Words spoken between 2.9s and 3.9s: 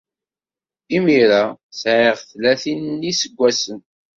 n yiseggasen.